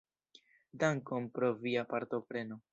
[0.85, 2.63] Dankon pro via partopreno.